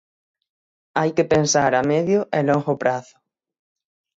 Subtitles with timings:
[0.99, 3.17] Hai que pensar a medio e longo prazo.